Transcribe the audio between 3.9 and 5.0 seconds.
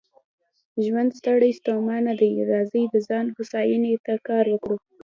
ته کار وکړو.